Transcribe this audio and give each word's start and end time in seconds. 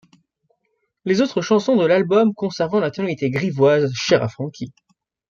Les 1.05 1.21
autres 1.21 1.43
chansons 1.43 1.75
de 1.75 1.85
l'album 1.85 2.33
conservent 2.33 2.79
la 2.79 2.89
tonalité 2.89 3.29
grivoise 3.29 3.93
chère 3.93 4.23
à 4.23 4.27
Francky. 4.29 4.73